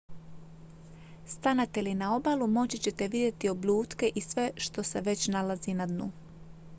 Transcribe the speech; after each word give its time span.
stanete 1.33 1.79
li 1.81 1.93
na 1.99 2.11
obalu 2.15 2.47
moći 2.47 2.77
ćete 2.77 3.07
vidjeti 3.07 3.49
oblutke 3.49 4.11
i 4.15 4.21
sve 4.21 4.51
što 4.55 4.83
se 4.83 5.01
već 5.01 5.27
nalazi 5.27 5.73
na 5.73 5.85
dnu 5.85 6.11